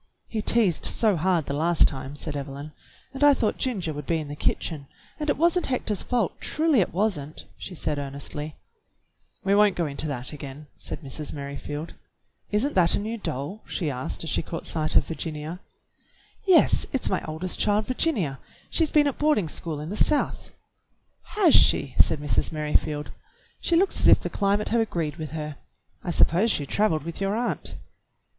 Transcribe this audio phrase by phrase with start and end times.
[0.27, 2.71] "He teased so hard the last time," said Evelyn,
[3.13, 4.87] "and I thought Ginger would be in the kitchen.
[5.19, 8.55] And it was n't Hector's fault, truly it was n't," she said earnestly.
[9.43, 11.33] "We won't go into that again," said Mrs.
[11.33, 12.49] Merri NANCY MERRIFIELD AND THE STRANGER 23 field.
[12.49, 15.59] "Is n't that a new doll?" she asked as she caught sight of Virginia.
[16.47, 18.39] "Yes, it's my oldest child, Virginia.
[18.71, 20.49] She's been at boarding school in the South."
[21.35, 22.51] "Has she.?" said Mrs.
[22.51, 23.11] Merrifield.
[23.59, 25.57] "She looks as if the climate had agreed with her.
[26.03, 27.75] I suppose she traveled with your aunt."